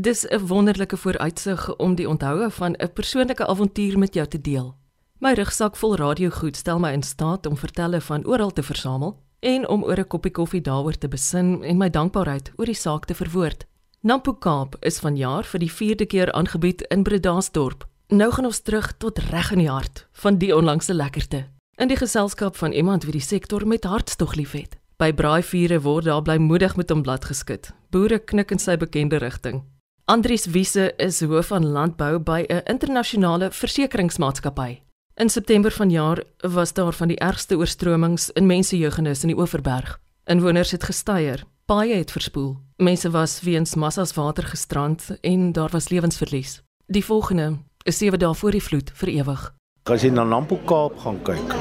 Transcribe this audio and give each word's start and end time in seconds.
Dis 0.00 0.26
'n 0.28 0.46
wonderlike 0.46 0.96
vooruitsig 0.96 1.76
om 1.76 1.94
die 1.94 2.08
onthoue 2.08 2.50
van 2.50 2.72
'n 2.72 2.92
persoonlike 2.92 3.46
avontuur 3.46 3.98
met 3.98 4.14
jou 4.14 4.26
te 4.26 4.40
deel. 4.40 4.76
My 5.18 5.32
rugsak 5.32 5.76
vol 5.76 5.96
radiogoed 5.96 6.56
stel 6.56 6.78
my 6.78 6.92
in 6.92 7.02
staat 7.02 7.46
om 7.46 7.56
vertelle 7.56 8.00
van 8.00 8.26
oral 8.26 8.52
te 8.52 8.62
versamel 8.62 9.22
en 9.40 9.68
om 9.68 9.84
oor 9.84 9.98
'n 9.98 10.06
koppie 10.06 10.30
koffie 10.30 10.60
daaroor 10.60 10.98
te 10.98 11.08
besin 11.08 11.64
en 11.64 11.76
my 11.76 11.90
dankbaarheid 11.90 12.52
oor 12.56 12.64
die 12.64 12.74
saak 12.74 13.04
te 13.04 13.14
verwoord. 13.14 13.66
Nampo 14.00 14.34
Kaap 14.34 14.76
is 14.80 14.98
vanjaar 14.98 15.44
vir 15.44 15.60
die 15.60 15.72
4de 15.72 16.06
keer 16.06 16.32
aangebied 16.32 16.82
in 16.82 17.02
Bredasdorp. 17.02 17.86
Nou 18.08 18.32
gaan 18.32 18.44
ons 18.44 18.60
terug 18.60 18.96
tot 18.96 19.18
reg 19.18 19.50
in 19.50 19.58
die 19.58 19.70
hart 19.70 20.06
van 20.12 20.38
die 20.38 20.56
onlangse 20.56 20.94
lekkerte. 20.94 21.46
In 21.74 21.88
die 21.88 21.96
geselskap 21.96 22.56
van 22.56 22.72
iemand 22.72 23.02
wie 23.02 23.12
die 23.12 23.20
sektor 23.20 23.66
met 23.66 23.84
hartstog 23.84 24.34
liefhet. 24.34 24.78
By 24.96 25.12
braaivure 25.12 25.80
word 25.80 26.04
daar 26.04 26.22
blymoedig 26.22 26.76
met 26.76 26.90
hom 26.90 27.02
blad 27.02 27.24
geskit. 27.24 27.72
Boere 27.90 28.18
knik 28.18 28.50
in 28.50 28.58
sy 28.58 28.76
bekende 28.76 29.16
rigting. 29.16 29.77
Andries 30.08 30.46
Wiese 30.46 30.92
is 30.96 31.20
hoof 31.20 31.46
van 31.46 31.66
landbou 31.66 32.18
by 32.18 32.44
'n 32.48 32.62
internasionale 32.64 33.50
versekeringsmaatskappy. 33.52 34.80
In 35.14 35.28
September 35.28 35.70
vanjaar 35.72 36.22
was 36.36 36.72
daar 36.72 36.92
van 36.92 37.08
die 37.08 37.18
ergste 37.18 37.56
oorstromings 37.56 38.30
in 38.30 38.46
mensejeugenis 38.46 39.22
in 39.22 39.28
die 39.28 39.38
Oeverberg. 39.38 40.00
Inwoners 40.24 40.70
het 40.70 40.84
gesteier, 40.84 41.44
paaie 41.66 41.94
het 41.94 42.10
verspoel. 42.10 42.56
Mense 42.76 43.10
was 43.10 43.40
weens 43.40 43.74
massas 43.74 44.14
water 44.14 44.44
gestrand 44.44 45.18
en 45.20 45.52
daar 45.52 45.70
was 45.70 45.88
lewensverlies. 45.88 46.62
Die 46.86 47.04
volgende 47.04 47.58
is 47.82 47.96
sewe 47.96 48.16
dae 48.16 48.34
voor 48.34 48.50
die 48.50 48.62
vloed 48.62 48.90
vir 48.94 49.08
ewig. 49.08 49.54
As 49.82 50.02
jy 50.02 50.10
na 50.10 50.24
Nampo 50.24 50.56
Kaap 50.64 50.98
gaan 50.98 51.22
kyk, 51.22 51.54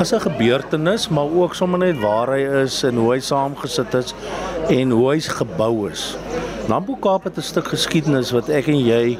is 0.00 0.12
'n 0.12 0.20
gebeurtenis, 0.20 1.08
maar 1.08 1.30
ook 1.30 1.54
sommer 1.54 1.78
net 1.78 1.98
waar 1.98 2.28
hy 2.28 2.62
is 2.62 2.82
en 2.82 2.96
hoe 2.96 3.12
hy 3.12 3.20
saamgesit 3.20 3.94
is 3.94 4.14
en 4.68 4.90
hoe 4.90 5.10
hy 5.10 5.20
gebou 5.20 5.90
is. 5.90 6.16
Nampo 6.68 6.98
Kaap 7.00 7.24
het 7.24 7.38
'n 7.38 7.40
stuk 7.40 7.68
geskiedenis 7.68 8.30
wat 8.30 8.48
ek 8.48 8.66
en 8.68 8.78
jy 8.84 9.18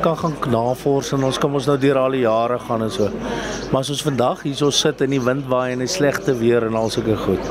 kan 0.00 0.16
gaan 0.16 0.34
navors 0.50 1.12
en 1.12 1.24
ons 1.24 1.38
kan 1.38 1.52
ons 1.52 1.66
nou 1.66 1.76
deur 1.78 1.98
al 1.98 2.10
die 2.10 2.20
jare 2.20 2.58
gaan 2.58 2.82
en 2.82 2.90
so. 2.90 3.10
Maar 3.70 3.80
as 3.80 3.90
ons 3.90 4.02
vandag 4.02 4.42
hierso 4.42 4.70
sit 4.70 5.00
in 5.00 5.10
die 5.10 5.20
wind 5.20 5.44
waai 5.46 5.72
en 5.72 5.78
die 5.78 5.86
slegte 5.86 6.38
weer 6.38 6.64
en 6.66 6.74
al 6.74 6.88
sulke 6.88 7.16
goed, 7.16 7.50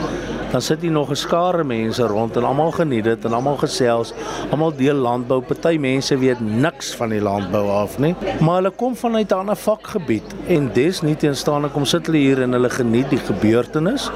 dan 0.52 0.62
sit 0.62 0.82
hier 0.82 0.92
nog 0.92 1.12
'n 1.12 1.16
skare 1.16 1.64
mense 1.64 2.08
rond 2.08 2.38
en 2.38 2.44
almal 2.44 2.72
geniet 2.72 3.04
dit 3.04 3.26
en 3.26 3.34
almal 3.34 3.58
gesels, 3.58 4.14
almal 4.52 4.76
deel 4.76 4.96
landbou. 4.96 5.42
Party 5.42 5.78
mense 5.78 6.18
weet 6.18 6.40
niks 6.40 6.96
van 6.96 7.10
die 7.10 7.22
landbou 7.22 7.70
af 7.70 8.00
nie, 8.00 8.16
maar 8.40 8.56
hulle 8.56 8.72
kom 8.72 8.96
vanuit 8.96 9.32
'n 9.32 9.38
ander 9.38 9.56
vakgebied 9.56 10.36
en 10.48 10.72
dis 10.74 11.02
nie 11.02 11.16
teenstaande 11.16 11.70
kom 11.70 11.86
sit 11.86 12.06
hulle 12.06 12.18
hier 12.18 12.42
en 12.42 12.52
hulle 12.52 12.70
geniet 12.70 13.10
die 13.10 13.20
gebeurtenis 13.20 14.10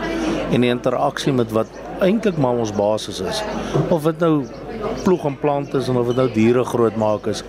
en 0.52 0.61
die 0.61 0.70
interaksie 0.70 1.34
met 1.34 1.52
wat 1.52 1.67
eintlik 2.00 2.38
maar 2.38 2.58
ons 2.58 2.72
basis 2.72 3.20
is. 3.20 3.44
Of 3.89 4.04
dit 4.04 4.20
nou 4.20 4.45
ploeg 5.04 5.26
en 5.26 5.38
plant 5.40 5.74
is 5.74 5.88
en 5.88 5.98
of 5.98 6.08
dit 6.12 6.16
nou 6.16 6.28
diere 6.34 6.64
grootmaak 6.64 7.28
is. 7.32 7.44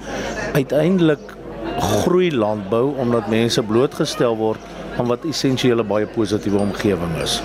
Uiteindelik 0.53 1.37
groei 1.79 2.31
landbou 2.35 2.95
omdat 2.99 3.29
mense 3.29 3.63
blootgestel 3.63 4.37
word 4.37 4.61
aan 4.99 5.09
wat 5.09 5.25
essensiële 5.25 5.85
baie 5.87 6.07
positiewe 6.07 6.59
omgewing 6.59 7.17
is. 7.23 7.41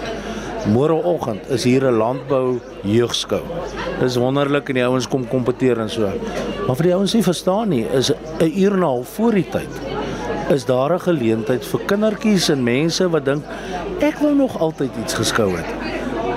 Môreoggend 0.73 1.49
is 1.53 1.63
hier 1.63 1.85
'n 1.85 1.97
landbou 1.97 2.59
jeugskou. 2.83 3.41
Dis 3.99 4.15
wonderlik 4.15 4.69
en 4.69 4.75
die 4.75 4.85
ouens 4.85 5.07
kom 5.07 5.27
kompeteer 5.27 5.79
en 5.79 5.89
so. 5.89 6.09
Maar 6.67 6.75
vir 6.75 6.83
die 6.83 6.93
ouens 6.93 7.13
nie 7.13 7.23
verstaan 7.23 7.69
nie, 7.69 7.85
is 7.93 8.11
'n 8.11 8.51
uur 8.55 8.73
en 8.73 8.79
'n 8.79 8.83
half 8.83 9.07
voor 9.07 9.31
die 9.31 9.49
tyd 9.49 9.95
is 10.49 10.65
daar 10.65 10.93
'n 10.93 10.99
geleentheid 10.99 11.65
vir 11.65 11.79
kindertjies 11.85 12.49
en 12.49 12.63
mense 12.63 13.09
wat 13.09 13.25
dink 13.25 13.43
ek 13.99 14.17
wou 14.19 14.35
nog 14.35 14.59
altyd 14.59 14.91
iets 15.03 15.13
geskou 15.13 15.55
het. 15.57 15.65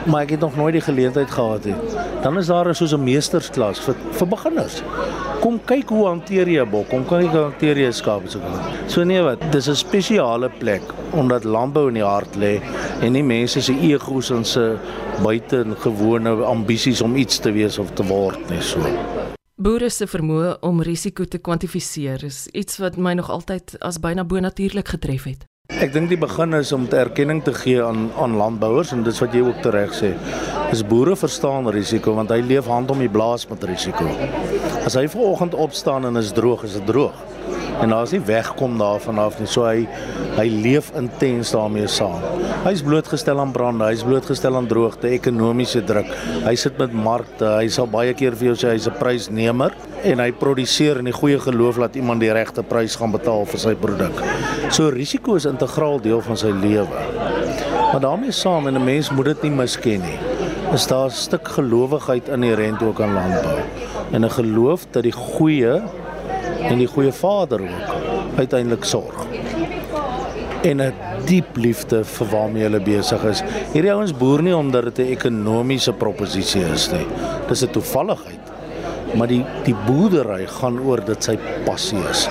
Maar 0.06 0.22
ek 0.22 0.30
het 0.30 0.40
nog 0.40 0.56
nooit 0.56 0.72
die 0.72 0.80
geleentheid 0.80 1.30
gehad 1.30 1.64
nie. 1.64 1.74
Dan 2.22 2.38
is 2.38 2.46
daar 2.46 2.74
soos 2.74 2.92
'n 2.92 3.04
meestersklas 3.04 3.80
vir 3.80 3.94
vir 4.18 4.28
beginners. 4.28 4.82
Kom 5.40 5.60
kyk 5.64 5.88
hoe 5.88 6.06
hanteer 6.06 6.48
jy 6.48 6.62
'n 6.62 6.70
bok, 6.70 6.88
kom 6.88 7.04
kyk 7.04 7.30
hoe 7.30 7.42
hanteer 7.50 7.76
jy 7.76 7.86
'n 7.86 7.92
skaap 7.92 8.28
so 8.28 8.40
kan. 8.40 8.60
So 8.86 9.04
nee 9.04 9.22
wat, 9.22 9.38
dis 9.52 9.68
'n 9.68 9.74
spesiale 9.74 10.50
plek 10.58 10.82
omdat 11.12 11.44
landbou 11.44 11.88
in 11.88 11.94
die 11.94 12.04
hart 12.04 12.36
lê 12.36 12.60
en 13.00 13.12
nie 13.12 13.22
mense 13.22 13.62
se 13.62 13.72
egos 13.72 14.30
en 14.30 14.44
se 14.44 14.76
buitengewone 15.22 16.30
ambisies 16.44 17.00
om 17.00 17.16
iets 17.16 17.38
te 17.38 17.52
wees 17.52 17.78
of 17.78 17.90
te 17.90 18.02
word 18.02 18.50
nie 18.50 18.62
so. 18.62 18.80
Boere 19.56 19.90
se 19.90 20.06
vermoë 20.06 20.58
om 20.60 20.82
risiko 20.82 21.24
te 21.24 21.38
kwantifiseer 21.38 22.24
is 22.24 22.46
iets 22.52 22.78
wat 22.78 22.96
my 22.96 23.14
nog 23.14 23.30
altyd 23.30 23.76
as 23.80 23.98
byna 23.98 24.24
bonatuurlik 24.24 24.88
getref 24.88 25.24
het. 25.24 25.44
Ek 25.78 25.92
dink 25.94 26.08
die 26.10 26.16
begin 26.18 26.56
is 26.56 26.72
om 26.74 26.88
te 26.90 26.96
erkenning 26.98 27.38
te 27.46 27.52
gee 27.54 27.78
aan 27.84 28.08
aan 28.18 28.32
landbouers 28.34 28.90
en 28.96 29.04
dis 29.06 29.20
wat 29.22 29.34
jy 29.36 29.44
ook 29.46 29.60
tereg 29.62 29.92
sê. 29.94 30.08
Is 30.74 30.80
boere 30.82 31.14
verstaan 31.14 31.68
risiko 31.70 32.16
want 32.16 32.32
hy 32.34 32.40
leef 32.42 32.66
hand 32.66 32.90
om 32.90 32.98
die 32.98 33.10
blaas 33.12 33.44
met 33.46 33.62
risiko. 33.68 34.08
As 34.82 34.96
hy 34.98 35.04
vanoggend 35.12 35.54
opstaan 35.54 36.08
en 36.08 36.18
is 36.18 36.32
droog, 36.34 36.64
is 36.66 36.74
dit 36.80 36.86
droog. 36.90 37.14
En 37.78 37.94
daar's 37.94 38.10
nie 38.16 38.22
wegkom 38.26 38.74
daarvan 38.80 39.22
af 39.22 39.38
nie. 39.38 39.46
So 39.46 39.68
hy 39.68 39.84
hy 40.34 40.48
leef 40.50 40.88
intens 40.98 41.54
daarmee 41.54 41.86
saam. 41.86 42.26
Hy's 42.64 42.82
blootgestel 42.82 43.38
aan 43.38 43.54
brande, 43.54 43.86
hy's 43.86 44.02
blootgestel 44.08 44.58
aan 44.58 44.66
droogte, 44.72 45.12
ekonomiese 45.14 45.84
druk. 45.86 46.10
Hy 46.42 46.56
sit 46.58 46.80
met 46.82 46.96
markte. 46.96 47.54
Hy 47.54 47.70
sal 47.70 47.86
baie 47.92 48.18
keer 48.18 48.34
vir 48.34 48.50
jou 48.50 48.58
sê 48.64 48.74
hy's 48.74 48.90
'n 48.90 48.98
prysnemer 48.98 49.78
en 50.02 50.20
hy 50.22 50.32
produseer 50.32 51.00
in 51.00 51.08
die 51.08 51.16
goeie 51.16 51.38
geloof 51.42 51.78
dat 51.82 51.96
iemand 51.98 52.20
die 52.20 52.32
regte 52.32 52.62
prys 52.62 52.96
gaan 52.96 53.12
betaal 53.14 53.46
vir 53.48 53.60
sy 53.60 53.74
produk. 53.74 54.22
So 54.70 54.90
risiko 54.94 55.34
is 55.34 55.46
integraal 55.48 56.00
deel 56.04 56.20
van 56.24 56.38
sy 56.38 56.52
lewe. 56.54 57.02
Maar 57.92 58.00
daarmee 58.00 58.32
saam 58.32 58.66
en 58.68 58.74
'n 58.74 58.84
mens 58.84 59.10
moet 59.10 59.24
dit 59.24 59.42
nie 59.42 59.50
misken 59.50 60.00
nie. 60.00 60.18
Is 60.72 60.86
daar 60.86 61.06
'n 61.06 61.10
stuk 61.10 61.48
gelowigheid 61.48 62.28
inherënt 62.28 62.82
ook 62.82 63.00
aan 63.00 63.14
landbou 63.14 63.58
en 64.12 64.24
'n 64.24 64.30
geloof 64.30 64.86
dat 64.90 65.02
die 65.02 65.12
goeie 65.12 65.82
en 66.60 66.78
die 66.78 66.86
goeie 66.86 67.12
vader 67.12 67.60
ook 67.60 67.88
uiteindelik 68.36 68.84
sorg. 68.84 69.26
En 70.62 70.80
'n 70.80 70.92
diep 71.24 71.56
liefde 71.56 72.04
vir 72.04 72.26
waarmee 72.26 72.62
hulle 72.62 72.80
besig 72.80 73.24
is. 73.24 73.42
Hierdie 73.72 73.92
ouens 73.92 74.16
boer 74.16 74.42
nie 74.42 74.56
omdat 74.56 74.84
dit 74.84 74.98
'n 74.98 75.12
ekonomiese 75.12 75.92
proposisie 75.92 76.64
is 76.72 76.90
nie. 76.90 77.06
Dis 77.48 77.62
'n 77.62 77.70
toevalligheid. 77.70 78.57
Maar 79.18 79.30
die 79.32 79.42
die 79.66 79.76
boerdery 79.86 80.46
gaan 80.58 80.78
oor 80.80 81.02
dit 81.04 81.24
sy 81.24 81.36
passie 81.66 82.00
is. 82.10 82.28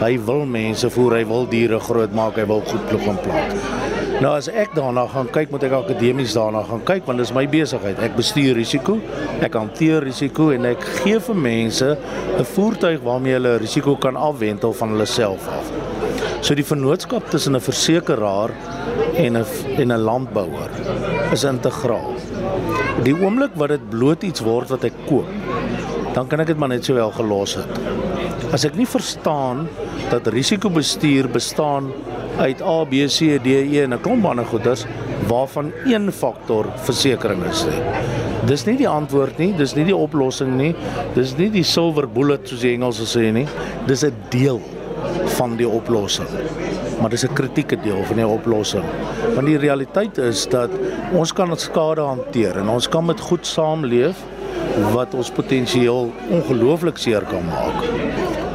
Hy 0.00 0.14
wil 0.24 0.46
mense 0.48 0.88
voer, 0.90 1.18
hy 1.20 1.24
wil 1.28 1.46
diere 1.50 1.80
grootmaak, 1.84 2.38
hy 2.40 2.46
wil 2.48 2.62
goed 2.64 2.86
ploeg 2.88 3.08
en 3.12 3.18
plant. 3.20 3.80
Nou 4.20 4.34
as 4.36 4.50
ek 4.52 4.74
daarna 4.76 5.06
gaan 5.08 5.28
kyk, 5.32 5.48
moet 5.52 5.62
ek 5.64 5.74
akademies 5.78 6.34
daarna 6.36 6.60
gaan 6.68 6.82
kyk 6.88 7.06
want 7.08 7.22
dis 7.22 7.32
my 7.36 7.46
besigheid. 7.48 8.00
Ek 8.04 8.18
bestuur 8.18 8.58
risiko, 8.58 8.98
ek 9.40 9.56
hanteer 9.56 10.04
risiko 10.04 10.50
en 10.52 10.68
ek 10.72 10.84
gee 11.00 11.20
vir 11.28 11.38
mense 11.46 11.88
'n 11.96 12.44
voertuig 12.54 13.00
waarmee 13.04 13.38
hulle 13.38 13.58
risiko 13.60 13.96
kan 13.96 14.16
afwentel 14.16 14.72
van 14.76 14.92
hulle 14.92 15.06
self 15.06 15.48
af. 15.48 15.72
So 16.42 16.54
die 16.54 16.64
vennootskap 16.64 17.30
tussen 17.30 17.56
'n 17.56 17.60
versekeraar 17.60 18.50
en 19.16 19.36
'n 19.36 19.44
en 19.78 19.92
'n 19.92 20.04
landbouer 20.04 20.70
is 21.32 21.44
integraal. 21.44 22.14
Die 23.04 23.14
oomblik 23.14 23.52
wat 23.54 23.68
dit 23.68 23.90
bloot 23.90 24.22
iets 24.22 24.40
word 24.40 24.68
wat 24.68 24.84
ek 24.84 24.96
koop, 25.06 25.28
dan 26.14 26.26
kan 26.26 26.40
ek 26.40 26.46
dit 26.46 26.58
maar 26.58 26.68
net 26.68 26.84
sowel 26.84 27.10
gelos 27.10 27.54
het. 27.54 27.80
As 28.52 28.64
ek 28.64 28.74
nie 28.74 28.86
verstaan 28.86 29.68
dat 30.10 30.26
risikobestuur 30.26 31.28
bestaan 31.28 31.92
uit 32.38 32.62
A 32.62 32.84
B 32.84 33.06
C 33.06 33.38
D 33.42 33.46
E 33.46 33.82
en 33.82 33.94
'n 33.94 34.00
klomp 34.00 34.24
ander 34.24 34.44
goeders 34.44 34.86
waarvan 35.28 35.72
een 35.84 36.12
faktor 36.12 36.66
versekerings 36.76 37.64
is. 37.64 37.64
Nie. 37.64 38.20
Dis 38.46 38.64
nie 38.64 38.76
die 38.76 38.88
antwoord 38.88 39.38
nie, 39.38 39.52
dis 39.52 39.74
nie 39.76 39.84
die 39.84 39.96
oplossing 39.96 40.56
nie. 40.56 40.74
Dis 41.14 41.36
nie 41.36 41.50
die 41.50 41.64
silver 41.64 42.08
bullet 42.08 42.48
soos 42.48 42.60
die 42.60 42.72
Engelse 42.72 43.04
sê 43.04 43.32
nie. 43.32 43.46
Dis 43.86 44.02
'n 44.04 44.14
deel 44.30 44.60
van 45.36 45.56
die 45.56 45.68
oplossing. 45.68 46.28
Maar 47.00 47.10
dis 47.10 47.24
'n 47.24 47.34
kritieke 47.34 47.76
deel 47.76 48.02
van 48.04 48.16
die 48.16 48.26
oplossing. 48.26 48.84
Want 49.34 49.46
die 49.46 49.58
realiteit 49.58 50.18
is 50.18 50.46
dat 50.48 50.70
ons 51.12 51.32
kan 51.32 51.56
skade 51.56 52.00
hanteer 52.00 52.58
en 52.58 52.68
ons 52.68 52.88
kan 52.88 53.04
met 53.04 53.20
goed 53.20 53.46
saamleef 53.46 54.16
wat 54.94 55.14
ons 55.14 55.30
potensieel 55.30 56.12
ongelooflik 56.30 56.98
seer 56.98 57.24
kan 57.28 57.44
maak. 57.46 57.84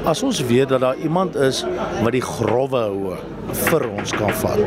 As 0.06 0.21
ons 0.24 0.42
weet 0.45 0.69
dat 0.69 0.83
daar 0.83 1.00
iemand 1.01 1.36
is 1.36 1.63
wat 2.03 2.13
die 2.13 2.21
growwe 2.21 2.81
houe 2.92 3.18
vir 3.69 3.88
ons 3.89 4.13
kan 4.13 4.33
vat. 4.42 4.62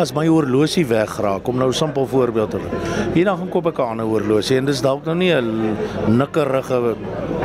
As 0.00 0.14
my 0.16 0.24
horlosie 0.26 0.86
wegraak, 0.88 1.42
kom 1.44 1.58
nou 1.58 1.68
'n 1.68 1.72
simpel 1.72 2.06
voorbeeld 2.06 2.50
te 2.50 2.58
neem. 2.58 3.12
Hier 3.14 3.24
dan 3.24 3.38
gaan 3.38 3.48
koop 3.48 3.66
ek 3.66 3.78
'n 3.78 3.90
ander 3.90 4.06
horlosie 4.06 4.56
en 4.56 4.64
dis 4.64 4.80
dalk 4.80 5.04
nou 5.04 5.14
nie 5.14 5.32
'n 5.32 5.76
nikkerige 6.08 6.96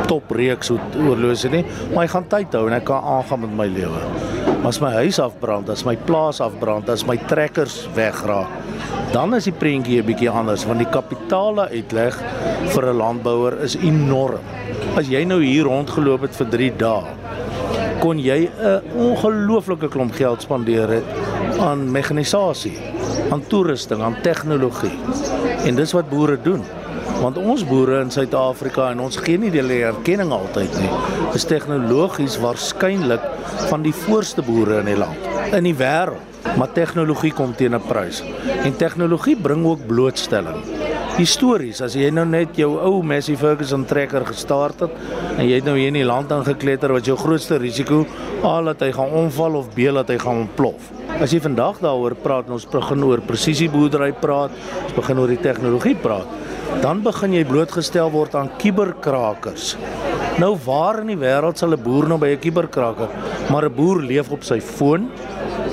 topreeks 0.07 0.71
horlosie 0.93 1.49
nie, 1.49 1.65
maar 1.93 2.03
hy 2.03 2.07
gaan 2.07 2.27
tyd 2.27 2.53
hou 2.53 2.67
en 2.67 2.73
ek 2.73 2.83
kan 2.83 3.03
aangaan 3.03 3.39
met 3.39 3.55
my 3.55 3.67
lewe. 3.67 4.38
As 4.67 4.81
my 4.83 4.89
huis 4.91 5.15
afbrand, 5.23 5.69
as 5.71 5.85
my 5.87 5.95
plaas 5.95 6.41
afbrand, 6.43 6.89
as 6.91 7.05
my 7.07 7.15
trekkers 7.31 7.85
wegraak, 7.95 8.51
dan 9.13 9.31
is 9.33 9.45
die 9.47 9.55
prentjie 9.55 10.01
'n 10.01 10.05
bietjie 10.05 10.29
anders 10.29 10.65
want 10.67 10.79
die 10.83 10.91
kapitaale 10.91 11.69
uitleg 11.71 12.15
vir 12.73 12.83
'n 12.89 12.97
landbouer 12.97 13.63
is 13.63 13.75
enorm. 13.77 14.43
As 14.97 15.07
jy 15.07 15.23
nou 15.23 15.41
hier 15.41 15.63
rondgeloop 15.63 16.21
het 16.21 16.35
vir 16.35 16.47
3 16.49 16.71
dae, 16.77 17.03
kon 18.01 18.19
jy 18.19 18.49
'n 18.49 18.81
ongelooflike 18.95 19.87
klomp 19.87 20.13
geld 20.13 20.41
spandeer 20.41 20.89
het 20.89 21.07
aan 21.59 21.91
mekanisasie, 21.91 22.77
aan 23.31 23.47
toerusting, 23.47 24.01
aan 24.01 24.17
tegnologie. 24.21 24.99
En 25.65 25.75
dis 25.75 25.93
wat 25.93 26.09
boere 26.09 26.37
doen. 26.41 26.63
Want 27.19 27.37
ons 27.37 27.65
boere 27.67 27.99
in 28.01 28.11
Suid-Afrika 28.11 28.91
en 28.91 28.99
ons 28.99 29.17
gee 29.17 29.37
nie 29.37 29.51
die 29.51 29.81
erkenning 29.83 30.31
altyd 30.31 30.71
nie. 30.79 30.91
Is 31.35 31.45
tegnologies 31.45 32.39
waarskynlik 32.39 33.25
van 33.69 33.83
die 33.83 33.93
voorste 34.05 34.41
boere 34.41 34.79
in 34.79 34.85
die 34.93 34.97
land 34.97 35.29
in 35.55 35.65
die 35.65 35.75
wêreld. 35.75 36.25
Maar 36.57 36.71
tegnologie 36.73 37.31
kom 37.33 37.55
teen 37.55 37.75
'n 37.75 37.81
prys. 37.87 38.23
En 38.63 38.75
tegnologie 38.75 39.35
bring 39.35 39.65
ook 39.65 39.87
blootstelling. 39.87 40.63
Histories, 41.17 41.81
as 41.81 41.93
jy 41.93 42.09
nou 42.09 42.25
net 42.25 42.55
jou 42.55 42.77
ou 42.79 43.03
Massey 43.03 43.35
Ferguson 43.35 43.85
trekker 43.85 44.25
gestart 44.25 44.79
het 44.79 44.91
en 45.37 45.45
jy 45.45 45.55
het 45.55 45.65
nou 45.65 45.75
hier 45.77 45.87
in 45.87 45.93
die 45.93 46.05
land 46.05 46.31
aangekletter 46.31 46.93
wat 46.93 47.05
jou 47.05 47.17
grootste 47.17 47.57
risiko 47.57 48.05
A 48.43 48.61
dat 48.61 48.79
hy 48.79 48.91
gaan 48.91 49.09
omval 49.09 49.55
of 49.55 49.67
B 49.75 49.91
dat 49.93 50.07
hy 50.07 50.17
gaan 50.17 50.37
ontplof. 50.47 50.91
As 51.19 51.31
jy 51.31 51.39
vandag 51.39 51.79
daaroor 51.79 52.15
praat 52.15 52.47
en 52.47 52.53
ons 52.53 52.65
begin 52.65 53.03
oor 53.03 53.19
presisieboerdery 53.19 54.13
praat, 54.13 54.51
ons 54.83 54.93
begin 54.93 55.19
oor 55.19 55.27
die 55.27 55.41
tegnologie 55.41 55.95
praat, 55.95 56.27
dan 56.81 57.01
begin 57.03 57.33
jy 57.33 57.43
blootgestel 57.45 58.11
word 58.11 58.35
aan 58.35 58.51
kuberkrakers. 58.61 59.75
Nou 60.39 60.53
waar 60.65 61.01
in 61.01 61.11
die 61.11 61.19
wêreld 61.19 61.57
sal 61.57 61.73
'n 61.73 61.83
boer 61.83 62.07
nou 62.07 62.17
by 62.17 62.29
'n 62.35 62.39
kuberkraker? 62.39 63.09
Maar 63.49 63.65
'n 63.65 63.75
boer 63.75 64.01
leef 64.01 64.31
op 64.31 64.43
sy 64.43 64.59
foon. 64.59 65.09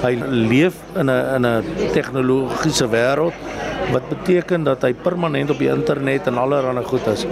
Hy 0.02 0.14
leef 0.28 0.74
in 0.96 1.10
'n 1.10 1.34
in 1.36 1.46
'n 1.46 1.64
tegnologiese 1.92 2.88
wêreld 2.88 3.34
wat 3.92 4.08
beteken 4.08 4.64
dat 4.66 4.82
hy 4.82 4.92
permanent 4.94 5.50
op 5.50 5.58
die 5.62 5.70
internet 5.70 6.26
en 6.26 6.38
allerlei 6.38 6.84
goed 6.84 7.06
is. 7.12 7.26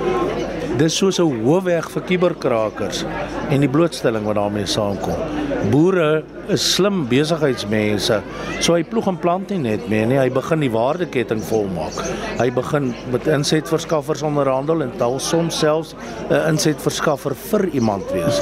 Dis 0.79 0.97
soos 0.97 1.19
'n 1.19 1.45
hoofweg 1.45 1.91
vir 1.91 2.03
kuberkrakers 2.03 3.05
en 3.51 3.61
die 3.61 3.69
blootstelling 3.69 4.25
wat 4.25 4.35
daarmee 4.35 4.67
saamkom. 4.67 5.15
Boere 5.71 6.25
is 6.49 6.75
slim 6.75 7.07
besigheidsmense. 7.09 8.21
So 8.61 8.75
hy 8.75 8.83
ploeg 8.83 9.07
en 9.07 9.17
plant 9.17 9.51
nie 9.51 9.59
net 9.59 9.89
meer 9.89 10.07
nie, 10.07 10.19
hy 10.19 10.29
begin 10.31 10.61
die 10.61 10.71
waardeketting 10.71 11.41
volmaak. 11.43 11.93
Hy 12.39 12.51
begin 12.51 12.95
met 13.13 13.27
insetverskaffers 13.27 14.23
onderhandel 14.23 14.83
en 14.83 14.93
tel 14.99 15.19
soms 15.19 15.59
selfs 15.59 15.95
'n 16.31 16.49
insetverskaffer 16.49 17.35
vir 17.35 17.69
iemand 17.73 18.11
wees. 18.13 18.41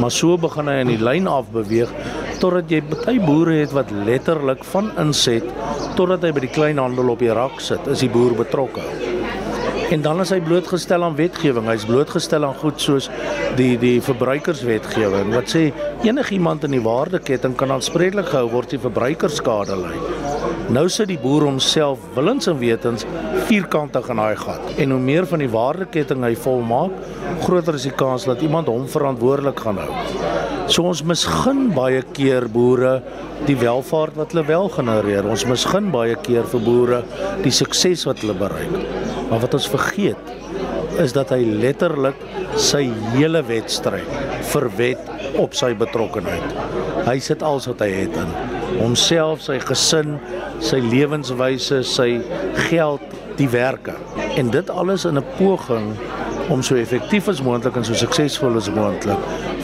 Maar 0.00 0.10
so 0.10 0.36
begin 0.36 0.68
hy 0.68 0.80
in 0.80 0.88
die 0.88 1.04
lyn 1.04 1.26
af 1.26 1.50
beweeg 1.52 1.88
totdat 2.42 2.72
jy 2.74 2.80
baie 2.90 3.20
boere 3.22 3.60
het 3.60 3.74
wat 3.76 3.92
letterlik 4.06 4.64
van 4.72 4.90
inset 4.98 5.46
totdat 5.94 6.24
hy 6.26 6.32
by 6.34 6.42
die 6.42 6.50
kleinhandel 6.50 7.12
op 7.14 7.22
die 7.22 7.30
rak 7.30 7.60
sit, 7.62 7.86
is 7.92 8.02
die 8.02 8.10
boer 8.10 8.34
betrokke. 8.34 8.82
En 9.92 10.00
dan 10.02 10.22
is 10.24 10.30
hy 10.32 10.38
blootgestel 10.40 11.04
aan 11.04 11.18
wetgewing. 11.18 11.66
Hy's 11.68 11.84
blootgestel 11.84 12.46
aan 12.46 12.56
goed 12.62 12.80
soos 12.80 13.10
die 13.58 13.74
die 13.76 13.98
verbruikerswetgewing 14.00 15.34
wat 15.34 15.52
sê 15.52 15.66
enigiemand 16.06 16.64
in 16.64 16.78
die 16.78 16.80
waardeketting 16.82 17.54
kan 17.60 17.74
aanspreeklik 17.74 18.30
gehou 18.32 18.48
word 18.54 18.72
as 18.72 18.82
verbruikerskade 18.86 19.76
ly. 19.76 19.92
Nou 20.72 20.86
sit 20.88 21.12
die 21.12 21.20
boer 21.20 21.44
homself 21.44 22.00
willens 22.16 22.48
en 22.48 22.56
wetens 22.62 23.04
vierkantig 23.50 24.08
in 24.08 24.24
daai 24.24 24.40
gat. 24.40 24.72
En 24.80 24.96
hoe 24.96 25.02
meer 25.12 25.28
van 25.28 25.44
die 25.44 25.52
waardeketting 25.52 26.24
hy 26.24 26.32
volmaak, 26.40 26.96
groter 27.44 27.76
is 27.76 27.86
die 27.90 27.94
kans 28.04 28.24
dat 28.30 28.42
iemand 28.42 28.72
hom 28.72 28.88
verantwoordelik 28.88 29.60
gaan 29.66 29.84
hou. 29.84 30.51
So 30.70 30.86
ons 30.86 31.02
misgun 31.06 31.70
baie 31.74 32.02
keer 32.14 32.46
boere 32.52 33.00
die 33.48 33.56
welvaart 33.58 34.18
wat 34.20 34.34
hulle 34.34 34.44
wel 34.46 34.68
genereer. 34.76 35.26
Ons 35.26 35.46
misgun 35.48 35.90
baie 35.94 36.14
keer 36.22 36.46
vir 36.52 36.62
boere 36.62 37.00
die 37.42 37.54
sukses 37.54 38.06
wat 38.06 38.22
hulle 38.22 38.36
bereik. 38.38 38.76
Maar 39.30 39.42
wat 39.42 39.56
ons 39.58 39.70
vergeet 39.72 40.30
is 41.02 41.14
dat 41.16 41.32
hy 41.32 41.40
letterlik 41.46 42.18
sy 42.60 42.84
hele 43.14 43.40
wedstryd 43.48 44.08
verwet 44.52 45.10
op 45.40 45.56
sy 45.56 45.72
betrokkenheid. 45.78 46.56
Hy 47.08 47.16
sit 47.24 47.42
alles 47.42 47.66
wat 47.70 47.82
hy 47.82 47.90
het 47.94 48.18
in 48.20 48.34
homself, 48.78 49.42
sy 49.42 49.58
gesin, 49.64 50.18
sy 50.62 50.78
lewenswyse, 50.84 51.82
sy 51.86 52.20
geld, 52.68 53.02
die 53.38 53.48
werke. 53.50 53.96
En 54.36 54.52
dit 54.52 54.70
alles 54.70 55.06
in 55.08 55.18
'n 55.18 55.24
poging 55.38 55.96
om 56.50 56.62
so 56.62 56.76
effektief 56.76 57.28
as 57.28 57.42
moontlik 57.42 57.76
en 57.76 57.84
so 57.84 57.94
suksesvol 57.94 58.56
as 58.56 58.70
moontlik 58.70 59.18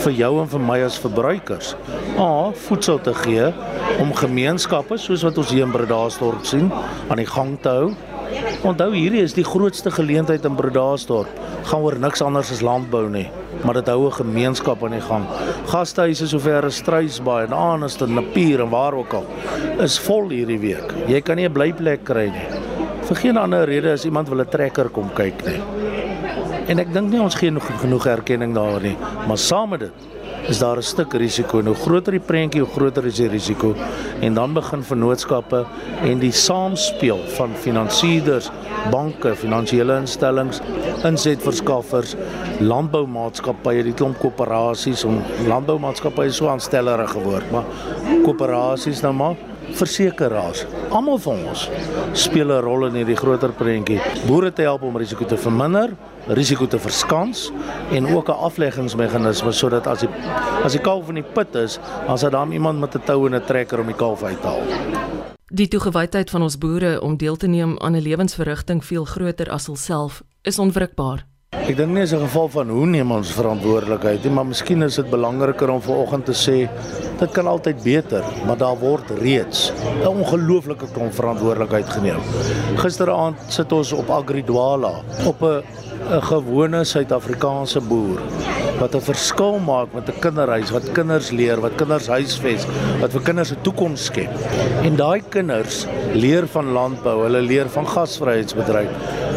vir 0.04 0.12
jou 0.12 0.30
en 0.42 0.48
vir 0.48 0.60
my 0.60 0.78
as 0.86 0.98
verbruikers. 0.98 1.74
A, 2.18 2.50
voedsel 2.68 3.00
te 3.02 3.14
gee 3.24 3.48
om 4.02 4.14
gemeenskappe 4.14 4.98
soos 4.98 5.24
wat 5.26 5.38
ons 5.38 5.50
hier 5.50 5.66
in 5.66 5.74
Bredasdorp 5.74 6.46
sien 6.46 6.70
aan 7.08 7.18
die 7.18 7.26
gang 7.26 7.56
te 7.62 7.68
hou. 7.68 7.90
Onthou 8.68 8.92
hierdie 8.94 9.24
is 9.24 9.34
die 9.34 9.46
grootste 9.46 9.90
geleentheid 9.90 10.44
in 10.44 10.56
Bredasdorp. 10.58 11.30
Gaan 11.68 11.82
oor 11.82 11.98
niks 11.98 12.22
anders 12.22 12.52
as 12.54 12.62
landbou 12.62 13.08
nie 13.10 13.28
maar 13.64 13.74
dit 13.74 13.86
hou 13.86 14.06
'n 14.06 14.12
gemeenskap 14.12 14.84
aan 14.84 14.90
die 14.90 15.00
gang. 15.00 15.24
Gastehuise 15.66 16.28
sover 16.28 16.64
as 16.64 16.76
Struisbaai 16.76 17.46
en 17.46 17.52
Aniston, 17.52 18.14
Napier 18.14 18.60
en 18.60 18.68
waar 18.68 18.94
ook 18.94 19.12
al 19.12 19.26
is 19.78 19.98
vol 19.98 20.28
hierdie 20.28 20.60
week. 20.60 20.94
Jy 21.06 21.20
kan 21.20 21.36
nie 21.36 21.48
'n 21.48 21.52
blyplek 21.52 22.04
kry 22.04 22.28
nie. 22.30 22.48
Vir 23.02 23.16
geen 23.16 23.36
ander 23.36 23.64
rede 23.64 23.92
as 23.92 24.04
iemand 24.04 24.28
wil 24.28 24.40
'n 24.40 24.48
trekker 24.48 24.88
kom 24.88 25.10
kyk 25.14 25.46
nie. 25.46 25.77
En 26.68 26.78
ek 26.78 26.92
dink 26.92 27.08
nie 27.08 27.20
ons 27.20 27.34
gee 27.34 27.50
nog 27.50 27.64
genoeg 27.80 28.06
erkenning 28.06 28.54
daar 28.54 28.82
nie, 28.84 28.96
maar 29.26 29.38
saam 29.40 29.70
met 29.72 29.86
dit 29.86 30.08
is 30.48 30.58
daar 30.58 30.76
'n 30.76 30.82
stuk 30.82 31.12
risiko. 31.12 31.60
Nou 31.60 31.74
groter 31.74 32.12
die 32.12 32.20
prentjie, 32.20 32.60
hoe 32.60 32.70
groter 32.70 33.06
is 33.06 33.16
die 33.16 33.28
risiko. 33.28 33.74
En 34.20 34.34
dan 34.34 34.52
begin 34.52 34.82
vennootskappe 34.82 35.66
en 36.02 36.18
die 36.18 36.32
saamspeel 36.32 37.18
van 37.36 37.50
finansiëerders, 37.54 38.50
banke, 38.90 39.34
finansiële 39.34 39.96
instellings, 39.96 40.60
insetverskaffers, 41.04 42.14
landboumaatskappye, 42.60 43.82
die 43.82 43.94
klomp 43.94 44.18
koöperasies 44.18 45.04
om 45.04 45.22
landboumaatskappye 45.46 46.30
so 46.30 46.48
aanstellerig 46.48 47.10
geword, 47.10 47.50
maar 47.50 47.64
koöperasies 48.24 49.00
nou 49.00 49.12
maar 49.12 49.36
versekeraars. 49.70 50.66
Almal 50.88 51.18
van 51.18 51.44
ons 51.48 51.70
speel 52.12 52.52
'n 52.52 52.62
rol 52.62 52.86
in 52.86 52.94
hierdie 52.94 53.16
groter 53.16 53.52
prentjie. 53.52 54.00
Boere 54.26 54.52
te 54.52 54.62
help 54.62 54.82
om 54.82 54.96
risiko 54.96 55.24
te 55.24 55.36
verminder, 55.36 55.90
risiko 56.28 56.66
te 56.66 56.78
verskans 56.78 57.52
en 57.90 58.06
ook 58.06 58.28
'n 58.28 58.40
afleggingsmeganisme 58.48 59.52
sodat 59.52 59.86
as 59.86 60.00
die 60.00 60.08
as 60.64 60.72
die 60.72 60.80
kalf 60.80 61.08
in 61.08 61.14
die 61.14 61.32
put 61.34 61.54
is, 61.54 61.78
as 62.06 62.20
daar 62.20 62.30
dan 62.30 62.52
iemand 62.52 62.80
met 62.80 62.94
'n 62.94 63.02
tou 63.04 63.26
en 63.26 63.34
'n 63.34 63.44
trekker 63.44 63.80
om 63.80 63.86
die 63.86 63.96
kalf 63.96 64.22
uit 64.22 64.40
te 64.40 64.46
haal. 64.46 64.62
Die 65.46 65.68
toegewydheid 65.68 66.30
van 66.30 66.42
ons 66.42 66.58
boere 66.58 67.00
om 67.00 67.16
deel 67.16 67.36
te 67.36 67.46
neem 67.46 67.78
aan 67.78 67.96
'n 67.96 68.02
lewensverrigting 68.02 68.84
veel 68.84 69.04
groter 69.04 69.50
as 69.50 69.66
hulself 69.66 70.22
is 70.42 70.58
onwrikbaar. 70.58 71.26
Ek 71.68 71.76
dink 71.76 71.92
nie 71.92 72.02
is 72.04 72.12
'n 72.12 72.20
geval 72.20 72.48
van 72.48 72.68
hoe 72.68 72.86
neem 72.86 73.10
ons 73.12 73.30
verantwoordelikheid 73.32 74.22
nie, 74.24 74.30
maar 74.32 74.46
miskien 74.46 74.82
is 74.82 74.96
dit 74.96 75.10
belangriker 75.10 75.68
om 75.68 75.80
vanoggend 75.80 76.24
te 76.24 76.32
sê 76.32 76.68
dit 77.20 77.30
kan 77.32 77.46
altyd 77.46 77.82
beter, 77.82 78.24
maar 78.46 78.56
daar 78.56 78.76
word 78.76 79.10
reeds 79.20 79.72
'n 80.02 80.06
ongelooflike 80.06 80.86
klomp 80.92 81.14
verantwoordelikheid 81.14 81.88
geneem. 81.88 82.20
Gisteraand 82.76 83.36
sit 83.48 83.72
ons 83.72 83.92
op 83.92 84.10
Agridwala 84.10 84.92
op 85.26 85.42
'n 85.42 85.62
'n 86.10 86.22
gewone 86.22 86.84
Suid-Afrikaanse 86.84 87.80
boer 87.80 88.20
wat 88.80 88.94
'n 88.94 89.00
verskil 89.00 89.58
maak 89.58 89.92
met 89.94 90.08
'n 90.08 90.20
kinderhuis 90.20 90.70
wat 90.70 90.92
kinders 90.92 91.30
leer, 91.30 91.60
wat 91.60 91.76
kinders 91.76 92.06
huisves, 92.06 92.66
wat 93.00 93.12
vir 93.12 93.22
kinders 93.22 93.52
'n 93.52 93.62
toekoms 93.62 94.04
skep. 94.04 94.32
En 94.82 94.96
daai 94.96 95.22
kinders 95.28 95.86
leer 96.12 96.46
van 96.46 96.72
landbou, 96.72 97.22
hulle 97.22 97.40
leer 97.40 97.68
van 97.68 97.86
gasvryheidsbedryf. 97.86 98.90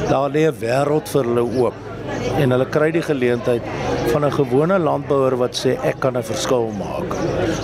Daar 0.10 0.30
lê 0.30 0.48
'n 0.48 0.60
wêreld 0.60 1.10
vir 1.10 1.24
hulle 1.24 1.48
oop 1.60 1.91
en 2.38 2.54
hulle 2.54 2.68
kry 2.74 2.92
die 2.92 3.04
geleentheid 3.06 3.66
van 4.12 4.26
'n 4.26 4.32
gewone 4.32 4.78
landbouer 4.80 5.36
wat 5.38 5.56
sê 5.56 5.78
ek 5.84 6.00
kan 6.00 6.18
'n 6.18 6.24
verskil 6.24 6.72
maak. 6.78 7.16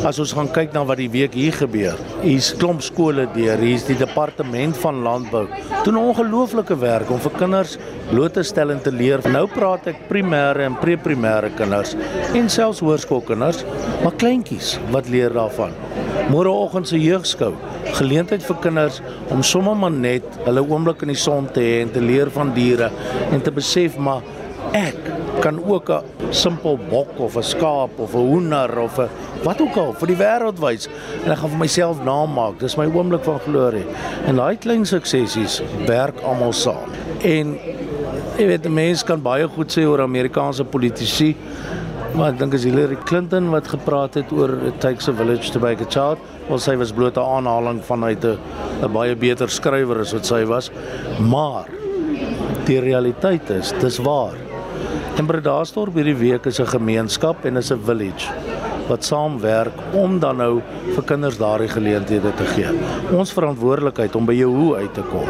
As 0.05 0.19
ons 0.19 0.33
gaan 0.33 0.51
kyk 0.51 0.73
na 0.73 0.83
wat 0.83 0.97
die 0.97 1.09
week 1.09 1.33
hier 1.33 1.51
gebeur, 1.51 1.95
hier's 2.21 2.53
klomp 2.53 2.81
skole 2.81 3.27
deur, 3.33 3.57
hier's 3.57 3.83
die 3.83 3.97
departement 3.97 4.77
van 4.77 5.01
landbou. 5.03 5.47
Doen 5.83 5.97
ongelooflike 5.97 6.79
werk 6.79 7.09
om 7.09 7.19
vir 7.19 7.31
kinders 7.31 7.77
bloot 8.09 8.33
te 8.33 8.43
stel 8.43 8.71
en 8.71 8.81
te 8.81 8.91
leer. 8.91 9.19
Nou 9.29 9.47
praat 9.47 9.87
ek 9.87 10.07
primêre 10.09 10.63
en 10.63 10.77
pre-primêre 10.79 11.49
kinders 11.55 11.95
en 12.33 12.49
selfs 12.49 12.79
hoërskoolkinders, 12.79 13.63
maar 14.03 14.15
kleintjies 14.15 14.79
wat 14.91 15.09
leer 15.09 15.33
daarvan. 15.33 15.71
Môreoggend 16.31 16.87
se 16.87 16.99
jeugskou, 16.99 17.53
geleentheid 17.95 18.43
vir 18.43 18.57
kinders 18.61 19.01
om 19.31 19.43
sommer 19.43 19.75
maar 19.75 19.93
net 19.93 20.23
hulle 20.45 20.63
oomblik 20.63 21.05
in 21.05 21.13
die 21.13 21.19
son 21.19 21.47
te 21.53 21.63
hê 21.63 21.77
en 21.85 21.91
te 21.93 22.01
leer 22.03 22.31
van 22.35 22.51
diere 22.55 22.89
en 23.31 23.41
te 23.41 23.51
besef 23.51 23.97
maar 23.97 24.25
ek 24.77 25.41
kan 25.41 25.57
ook 25.63 25.89
'n 25.89 26.03
simpel 26.31 26.77
bok 26.89 27.19
of 27.19 27.37
'n 27.37 27.43
skaap 27.43 27.99
of 27.99 28.13
'n 28.13 28.27
hoender 28.31 28.79
of 28.79 28.99
'n 28.99 29.09
wat 29.43 29.61
ook 29.61 29.75
al 29.77 29.93
vir 29.93 30.07
die 30.07 30.17
wêreld 30.23 30.59
wys 30.59 30.87
en 31.25 31.31
ek 31.31 31.37
gaan 31.37 31.49
vir 31.49 31.59
myself 31.59 32.03
naam 32.03 32.33
maak. 32.33 32.59
Dis 32.59 32.77
my 32.77 32.85
oomblik 32.85 33.23
van 33.23 33.39
glorie. 33.39 33.85
En 34.25 34.35
daai 34.35 34.57
klein 34.57 34.85
suksessies 34.85 35.61
werk 35.85 36.21
almal 36.21 36.53
saam. 36.53 36.89
En 37.21 37.57
jy 38.37 38.47
weet 38.47 38.69
mense 38.69 39.05
kan 39.05 39.21
baie 39.21 39.47
goed 39.47 39.71
sê 39.71 39.85
oor 39.85 40.01
Amerikaanse 40.01 40.63
politici. 40.63 41.35
Maar 42.13 42.31
ek 42.33 42.39
dink 42.39 42.53
as 42.53 42.63
Hillary 42.63 42.97
Clinton 43.05 43.49
wat 43.49 43.67
gepraat 43.67 44.13
het 44.13 44.31
oor 44.31 44.49
it 44.65 44.79
takes 44.79 45.07
a 45.07 45.13
village 45.13 45.51
to 45.51 45.59
make 45.59 45.83
a 45.83 45.85
child, 45.85 46.17
wel 46.47 46.59
sy 46.59 46.75
was 46.75 46.91
bloot 46.91 47.17
'n 47.17 47.19
aanhaling 47.21 47.83
vanuit 47.83 48.23
'n 48.25 48.37
'n 48.83 48.91
baie 48.91 49.15
beter 49.15 49.49
skrywer 49.49 49.99
as 49.99 50.13
wat 50.13 50.25
sy 50.25 50.43
was. 50.45 50.71
Maar 51.19 51.65
die 52.65 52.79
realiteit 52.79 53.49
is, 53.49 53.73
dis 53.79 53.97
waar. 53.97 54.46
En 55.17 55.25
Bredasdorp 55.25 55.95
hierdie 55.97 56.15
week 56.17 56.45
is 56.45 56.59
'n 56.61 56.67
gemeenskap 56.69 57.45
en 57.45 57.57
is 57.57 57.71
'n 57.71 57.81
village 57.85 58.29
wat 58.87 59.03
saamwerk 59.03 59.73
om 59.91 60.19
dan 60.19 60.37
nou 60.37 60.61
vir 60.95 61.03
kinders 61.03 61.37
daardie 61.37 61.67
geleenthede 61.67 62.33
te 62.33 62.45
gee. 62.45 62.69
Ons 63.11 63.33
verantwoordelikheid 63.33 64.15
om 64.15 64.25
by 64.25 64.33
jou 64.33 64.55
hoe 64.55 64.75
uit 64.75 64.93
te 64.93 65.01
kom 65.01 65.27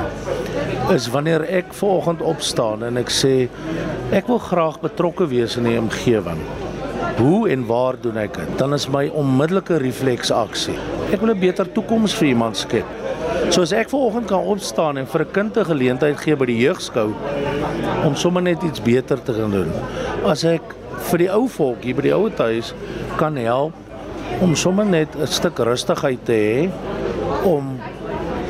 is 0.94 1.08
wanneer 1.08 1.42
ek 1.42 1.74
vanoggend 1.74 2.22
opstaan 2.22 2.84
en 2.84 2.98
ek 2.98 3.10
sê 3.10 3.50
ek 4.12 4.28
wil 4.28 4.40
graag 4.40 4.80
betrokke 4.80 5.28
wees 5.28 5.58
in 5.58 5.64
die 5.64 5.80
omgewing. 5.80 6.40
Hoe 7.18 7.50
en 7.50 7.66
waar 7.66 7.96
doen 8.02 8.18
ek 8.18 8.36
dit? 8.36 8.58
Dan 8.58 8.74
is 8.74 8.88
my 8.88 9.08
onmiddellike 9.08 9.78
refleksaksie. 9.78 10.78
Ek 11.12 11.22
wil 11.22 11.34
'n 11.34 11.40
beter 11.40 11.72
toekoms 11.72 12.14
vir 12.14 12.28
iemand 12.28 12.58
skep. 12.58 12.86
So 13.50 13.62
as 13.62 13.72
ek 13.72 13.90
vanoggend 13.90 14.28
kan 14.28 14.44
opstaan 14.44 14.98
en 14.98 15.08
vir 15.08 15.22
'n 15.22 15.32
kind 15.32 15.58
'n 15.58 15.66
geleentheid 15.66 16.18
gee 16.18 16.36
by 16.36 16.46
die 16.46 16.60
jeugskou 16.60 17.14
om 18.06 18.16
sommer 18.16 18.42
net 18.42 18.64
iets 18.64 18.82
beter 18.82 19.22
te 19.24 19.34
gaan 19.34 19.52
doen. 19.52 19.72
As 20.26 20.44
ek 20.48 20.76
vir 21.10 21.24
die 21.24 21.30
ou 21.32 21.46
volk 21.52 21.84
hier 21.86 21.98
by 21.98 22.08
die 22.08 22.16
ouer 22.16 22.34
huis 22.38 22.74
kan 23.18 23.38
help 23.40 24.42
om 24.42 24.56
sommer 24.56 24.86
net 24.86 25.16
'n 25.16 25.28
stuk 25.28 25.60
rustigheid 25.60 26.26
te 26.26 26.34
hê 26.34 26.70
om 27.44 27.80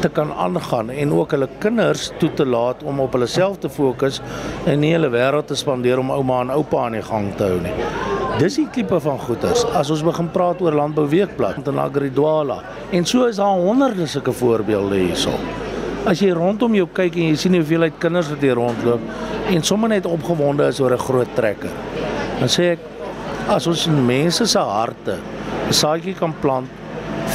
te 0.02 0.10
kan 0.10 0.34
aangaan 0.34 0.90
en 0.90 1.14
ook 1.14 1.32
hulle 1.32 1.50
kinders 1.60 2.12
toe 2.20 2.34
te 2.34 2.46
laat 2.46 2.84
om 2.84 3.00
op 3.00 3.14
hulle 3.14 3.28
self 3.28 3.58
te 3.58 3.70
fokus 3.70 4.22
en 4.66 4.80
nie 4.80 4.94
hulle 4.94 5.10
wêreld 5.10 5.48
te 5.48 5.56
spandeer 5.56 6.00
om 6.00 6.12
ouma 6.12 6.42
en 6.42 6.54
oupa 6.54 6.86
aan 6.86 6.98
die 7.00 7.02
gang 7.02 7.32
te 7.38 7.44
hou 7.44 7.62
nie. 7.62 7.74
Dis 8.38 8.60
die 8.60 8.68
tipe 8.70 9.00
van 9.02 9.18
goeters. 9.20 9.64
As 9.74 9.90
ons 9.90 10.04
begin 10.06 10.30
praat 10.30 10.62
oor 10.62 10.76
landbou 10.78 11.08
weekblad 11.10 11.68
en 11.68 11.80
Agridwala 11.82 12.62
en 12.92 13.06
so 13.06 13.26
is 13.26 13.42
daar 13.42 13.58
honderde 13.58 14.06
sulke 14.08 14.32
voorbeelde 14.32 15.00
hierso. 15.08 15.57
As 16.08 16.22
jy 16.24 16.30
rondom 16.32 16.72
jou 16.78 16.86
kyk 16.96 17.18
en 17.20 17.34
jy 17.34 17.40
sien 17.40 17.56
hoeveel 17.58 17.90
uit 17.90 17.96
kinders 18.00 18.30
wat 18.32 18.44
hier 18.46 18.56
rondloop 18.56 19.02
en 19.52 19.66
sommer 19.68 19.92
net 19.92 20.06
opgewonde 20.08 20.64
is 20.72 20.80
oor 20.80 20.94
'n 20.96 21.04
groot 21.04 21.32
trekker. 21.36 21.74
Dan 22.40 22.48
sê 22.48 22.72
ek 22.76 22.80
as 23.50 23.68
ons 23.68 23.88
in 23.88 24.06
mense 24.06 24.46
se 24.46 24.60
harte 24.60 25.18
'n 25.68 25.74
saadjie 25.74 26.16
kan 26.16 26.34
plant 26.42 26.70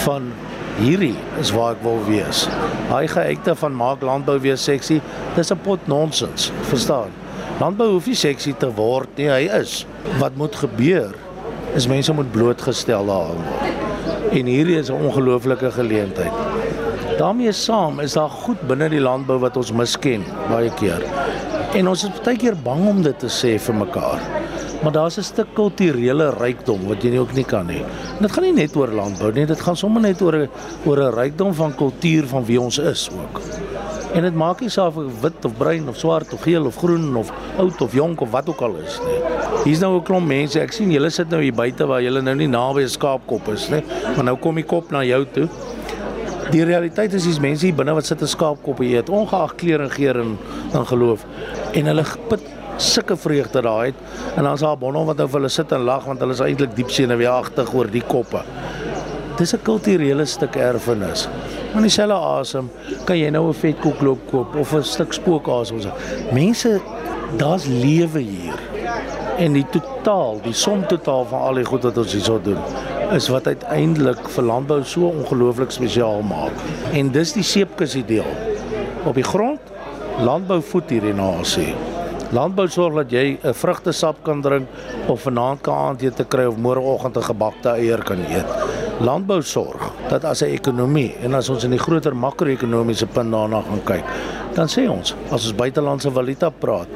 van 0.04 0.32
hierdie 0.78 1.16
is 1.40 1.50
waar 1.50 1.72
ek 1.72 1.82
wil 1.82 2.00
wees. 2.06 2.48
Daai 2.88 3.08
geëikte 3.08 3.54
van 3.54 3.76
maak 3.76 4.00
landbou 4.00 4.38
weer 4.40 4.56
seksie, 4.56 5.02
dis 5.36 5.52
'n 5.52 5.58
pot 5.58 5.80
nonsens, 5.86 6.50
verstaan? 6.62 7.10
Landbou 7.60 7.92
hoef 7.92 8.06
nie 8.06 8.14
seksie 8.14 8.54
te 8.54 8.72
word 8.72 9.08
nie, 9.16 9.28
hy 9.28 9.48
is. 9.60 9.86
Wat 10.18 10.36
moet 10.36 10.54
gebeur 10.56 11.12
is 11.74 11.86
mense 11.86 12.12
moet 12.12 12.32
blootgestel 12.32 13.06
daaraan 13.06 13.36
word. 13.36 14.32
En 14.32 14.46
hierdie 14.46 14.78
is 14.78 14.88
'n 14.88 14.94
ongelooflike 14.94 15.70
geleentheid. 15.70 16.51
Daarmee 17.22 17.52
saam 17.54 18.00
is 18.02 18.16
daar 18.18 18.30
goed 18.30 18.62
binne 18.66 18.88
die 18.90 19.00
landbou 19.02 19.36
wat 19.42 19.56
ons 19.60 19.70
misken 19.78 20.24
baie 20.48 20.70
keer. 20.80 21.04
En 21.78 21.90
ons 21.92 22.02
is 22.08 22.22
baie 22.24 22.38
keer 22.40 22.56
bang 22.64 22.82
om 22.90 23.02
dit 23.04 23.18
te 23.22 23.30
sê 23.30 23.52
vir 23.62 23.76
mekaar. 23.78 24.24
Maar 24.82 24.94
daar's 24.96 25.18
'n 25.18 25.22
stuk 25.22 25.54
kulturele 25.54 26.32
rykdom 26.40 26.88
wat 26.88 27.02
jy 27.02 27.10
nie 27.10 27.20
ook 27.20 27.34
nie 27.34 27.44
kan 27.44 27.68
hê. 27.68 27.78
En 28.16 28.22
dit 28.26 28.32
gaan 28.32 28.44
nie 28.44 28.52
net 28.52 28.76
oor 28.76 28.88
landbou 28.88 29.32
nie, 29.32 29.46
dit 29.46 29.60
gaan 29.60 29.76
sommer 29.76 30.02
net 30.02 30.22
oor 30.22 30.36
'n 30.36 30.48
oor 30.86 30.98
'n 30.98 31.14
rykdom 31.14 31.54
van 31.54 31.74
kultuur 31.74 32.26
van 32.26 32.44
wie 32.44 32.60
ons 32.60 32.78
is 32.78 33.10
ook. 33.10 33.40
En 34.14 34.22
dit 34.22 34.34
maak 34.34 34.60
nie 34.60 34.68
saak 34.68 34.96
of 34.96 35.20
wit 35.20 35.44
of 35.44 35.56
bruin 35.56 35.88
of 35.88 35.96
swart 35.96 36.32
of 36.32 36.42
geel 36.42 36.66
of 36.66 36.76
groen 36.76 37.16
of 37.16 37.32
oud 37.56 37.80
of 37.80 37.92
jonk 37.92 38.20
of 38.20 38.30
wat 38.30 38.48
ook 38.48 38.60
al 38.60 38.74
is 38.74 39.00
nie. 39.06 39.20
Hier's 39.64 39.80
nou 39.80 39.96
'n 39.96 40.02
klomp 40.02 40.26
mense. 40.26 40.60
Ek 40.60 40.72
sien 40.72 40.90
julle 40.90 41.10
sit 41.10 41.30
nou 41.30 41.40
hier 41.40 41.54
buite 41.54 41.86
waar 41.86 42.02
julle 42.02 42.20
nou 42.20 42.34
nie 42.34 42.48
naby 42.48 42.82
'n 42.82 42.88
skaapkop 42.88 43.48
is 43.48 43.68
nie, 43.68 43.82
maar 44.16 44.24
nou 44.24 44.36
kom 44.36 44.54
die 44.54 44.64
kop 44.64 44.90
na 44.90 45.02
jou 45.02 45.24
toe. 45.32 45.48
Die 46.50 46.64
realiteit 46.64 47.12
is 47.14 47.24
dis 47.24 47.38
mense 47.40 47.66
hier 47.66 47.74
binne 47.74 47.94
wat 47.94 48.06
sit 48.06 48.22
'n 48.22 48.26
skaapkop 48.26 48.80
eet, 48.80 49.08
ongeag 49.08 49.54
kleur 49.54 49.80
en 49.80 49.90
geur 49.90 50.20
en 50.20 50.38
en 50.72 50.86
geloof. 50.86 51.24
En 51.72 51.86
hulle 51.86 52.04
put 52.28 52.40
sulke 52.76 53.16
vreugde 53.16 53.62
daai 53.62 53.92
uit 53.92 53.94
en 54.36 54.44
dan's 54.44 54.60
daar 54.60 54.78
bonne 54.78 55.04
wat 55.04 55.16
nou 55.16 55.28
vir 55.28 55.40
hulle 55.40 55.48
sit 55.48 55.72
en 55.72 55.84
lag 55.84 56.04
want 56.04 56.20
hulle 56.20 56.32
is 56.32 56.40
eintlik 56.40 56.74
diep 56.76 56.90
senuweeagtig 56.90 57.74
oor 57.74 57.90
die 57.90 58.02
koppe. 58.02 58.42
Dis 59.36 59.54
'n 59.54 59.62
kulturele 59.62 60.24
stuk 60.24 60.56
erfenis. 60.56 61.28
Maar 61.72 61.82
dieselfde 61.82 62.14
asem 62.14 62.70
kan 63.04 63.18
jy 63.18 63.30
nou 63.30 63.48
'n 63.48 63.54
vetkoek 63.54 64.00
loop 64.00 64.30
koop 64.30 64.56
of 64.56 64.74
'n 64.74 64.82
stuk 64.82 65.12
spookasem. 65.12 65.78
Mense, 66.32 66.80
daar's 67.36 67.66
lewe 67.66 68.18
hier. 68.18 68.58
En 69.38 69.52
die 69.52 69.66
totaal, 69.70 70.40
die 70.42 70.52
som 70.52 70.86
totaal 70.86 71.24
van 71.24 71.40
al 71.40 71.54
die 71.54 71.64
goed 71.64 71.82
wat 71.82 71.98
ons 71.98 72.12
hierso 72.12 72.40
doen, 72.42 72.58
is 73.12 73.28
wat 73.28 73.46
uiteindelik 73.46 74.20
vir 74.34 74.44
landbou 74.48 74.78
so 74.88 75.10
ongelooflik 75.12 75.72
spesiaal 75.74 76.22
maak. 76.24 76.56
En 76.96 77.10
dis 77.12 77.34
die 77.36 77.44
seepkussie 77.44 78.04
deel. 78.08 78.28
Op 79.04 79.18
die 79.18 79.26
grond 79.26 79.72
landbou 80.24 80.60
voed 80.64 80.92
hierdie 80.92 81.14
nasie. 81.16 81.72
Landbou 82.32 82.64
sorg 82.72 82.96
dat 83.02 83.12
jy 83.12 83.38
'n 83.42 83.54
vrugtesap 83.54 84.22
kan 84.24 84.40
drink 84.40 84.68
of 85.08 85.22
vanaand 85.22 85.60
kan 85.60 85.74
aandete 85.74 86.24
kry 86.24 86.44
of 86.44 86.56
môreoggend 86.56 87.16
'n 87.16 87.22
gebakte 87.22 87.68
eier 87.68 88.02
kan 88.02 88.18
eet. 88.18 88.48
Landbou 89.00 89.42
sorg 89.42 89.92
dat 90.08 90.24
as 90.24 90.42
'n 90.42 90.54
ekonomie 90.54 91.14
en 91.22 91.34
as 91.34 91.48
ons 91.48 91.64
in 91.64 91.70
die 91.70 91.78
groter 91.78 92.14
makro-ekonomiese 92.14 93.06
punt 93.06 93.30
daarna 93.30 93.62
gaan 93.62 93.84
kyk, 93.84 94.04
dan 94.54 94.66
sê 94.68 94.88
ons, 94.88 95.14
as 95.30 95.44
ons 95.44 95.54
buitelandse 95.54 96.10
valuta 96.10 96.50
praat, 96.50 96.88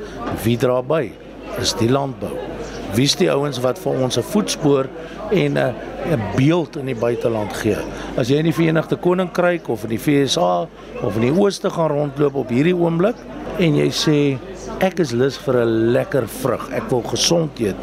wie 0.43 0.57
dra 0.57 0.83
by? 0.83 1.13
Is 1.59 1.75
die 1.75 1.91
landbou. 1.91 2.56
Wie's 2.95 3.17
die 3.17 3.31
ouens 3.31 3.61
wat 3.61 3.79
vir 3.79 3.93
ons 3.93 4.19
'n 4.19 4.23
voetspoor 4.23 4.89
en 5.31 5.59
'n 5.59 5.75
'n 6.13 6.23
beeld 6.37 6.77
in 6.77 6.87
die 6.87 6.95
buiteland 6.95 7.53
gee? 7.53 7.77
As 8.17 8.29
jy 8.29 8.37
in 8.37 8.45
die 8.45 8.53
Verenigde 8.53 8.97
Koninkryk 8.97 9.69
of 9.69 9.83
in 9.83 9.91
die 9.91 9.99
VSA 9.99 10.69
of 11.03 11.15
in 11.17 11.21
die 11.21 11.41
Ooste 11.41 11.71
gaan 11.71 11.91
rondloop 11.91 12.35
op 12.35 12.49
hierdie 12.49 12.77
oomblik 12.77 13.17
en 13.59 13.77
jy 13.77 13.91
sê 13.91 14.39
Ek 14.77 14.99
is 15.01 15.13
lus 15.17 15.39
vir 15.41 15.57
'n 15.65 15.93
lekker 15.93 16.29
vrug. 16.29 16.69
Ek 16.71 16.91
wil 16.91 17.03
gesond 17.03 17.59
eet. 17.61 17.77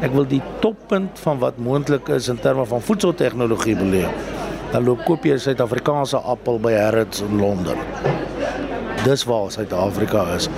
Ek 0.00 0.12
wil 0.12 0.24
die 0.24 0.42
toppunt 0.60 1.18
van 1.18 1.38
wat 1.38 1.58
moontlik 1.58 2.08
is 2.08 2.28
in 2.28 2.38
terme 2.40 2.64
van 2.64 2.80
voedseltegnologie 2.80 3.76
beleef. 3.76 4.08
Dan 4.72 4.84
loop 4.84 5.04
koop 5.04 5.24
jy 5.24 5.34
'n 5.34 5.38
Suid-Afrikaanse 5.38 6.16
appel 6.16 6.58
by 6.58 6.72
Harrods 6.72 7.20
in 7.20 7.38
Londen. 7.40 7.76
Dis 9.08 9.24
waar 9.24 9.50
Suid-Afrika 9.50 10.34
is. 10.34 10.48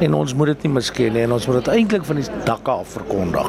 En 0.00 0.14
ons 0.14 0.34
moet 0.34 0.46
dit 0.46 0.62
nie 0.62 0.72
misken 0.76 1.12
nie 1.12 1.24
en 1.26 1.32
ons 1.34 1.46
moet 1.46 1.56
dit 1.58 1.70
eintlik 1.72 2.04
van 2.06 2.20
die 2.20 2.26
dakke 2.46 2.70
af 2.70 2.92
verkondig. 2.94 3.48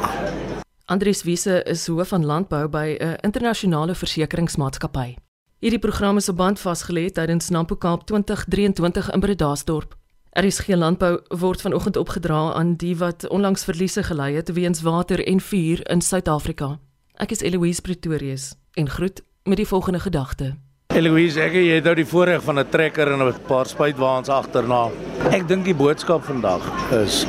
Andries 0.90 1.22
Wiese 1.22 1.60
is 1.62 1.86
hoof 1.86 2.10
van 2.10 2.26
landbou 2.26 2.64
by 2.68 2.96
'n 2.98 3.14
internasionale 3.22 3.94
versekeringsmaatskappy. 3.94 5.16
Hierdie 5.58 5.78
program 5.78 6.16
is 6.16 6.28
op 6.28 6.36
band 6.36 6.58
vasgelê 6.60 7.06
tydens 7.10 7.48
Nampo 7.48 7.76
Kaap 7.76 8.06
2023 8.06 9.10
in 9.10 9.20
Bredasdorp. 9.20 9.96
Er 10.30 10.44
is 10.44 10.58
geen 10.58 10.78
landbou 10.78 11.20
word 11.28 11.60
vanoggend 11.60 11.96
opgedra 11.96 12.52
aan 12.52 12.74
die 12.76 12.96
wat 12.96 13.28
onlangs 13.28 13.64
verliese 13.64 14.02
gelei 14.02 14.34
het 14.34 14.52
weens 14.52 14.82
water 14.82 15.26
en 15.26 15.40
vuur 15.40 15.90
in 15.90 16.00
Suid-Afrika. 16.00 16.78
Ek 17.14 17.30
is 17.30 17.40
Eloise 17.40 17.80
Pretorius 17.80 18.54
en 18.72 18.90
groet 18.90 19.22
met 19.44 19.56
die 19.56 19.66
volgende 19.66 20.00
gedagte. 20.00 20.67
Eloise, 20.96 21.38
ek 21.44 21.52
jy 21.54 21.76
het 21.76 21.84
nou 21.86 21.92
die 21.94 22.06
voorreg 22.08 22.40
van 22.42 22.58
'n 22.58 22.70
trekker 22.72 23.12
en 23.12 23.20
'n 23.22 23.34
paar 23.46 23.66
spuitwaans 23.66 24.28
agterna. 24.28 24.88
Ek 25.30 25.46
dink 25.46 25.64
die 25.64 25.74
boodskap 25.74 26.24
vandag 26.24 26.62
is 26.90 27.26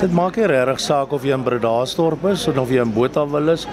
dit 0.00 0.12
maak 0.12 0.36
nie 0.36 0.46
regtig 0.46 0.80
saak 0.80 1.12
of 1.12 1.22
jy 1.22 1.32
in 1.32 1.44
Bredasdorp 1.44 2.24
is 2.24 2.48
of 2.48 2.68
jy 2.68 2.82
in 2.82 2.92
Botawil 2.92 3.48
is 3.48 3.66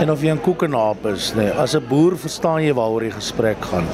en 0.00 0.10
of 0.10 0.20
jy 0.20 0.30
in 0.30 0.40
Koekenaap 0.40 1.06
is 1.06 1.32
nie. 1.34 1.48
As 1.48 1.74
'n 1.74 1.86
boer 1.88 2.16
verstaan 2.16 2.62
jy 2.62 2.74
waaroor 2.74 3.00
die 3.00 3.10
gesprek 3.10 3.56
gaan. 3.62 3.86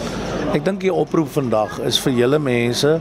Ek 0.53 0.65
dink 0.65 0.81
die 0.81 0.93
oproep 0.93 1.29
vandag 1.29 1.79
is 1.87 1.99
vir 1.99 2.13
julle 2.13 2.39
mense 2.39 3.01